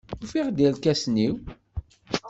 Ufiɣ-d 0.23 0.57
irkasen-iw. 0.65 1.35